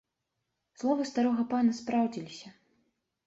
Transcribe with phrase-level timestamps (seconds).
[0.83, 2.47] Словы старога пана спраўдзіліся.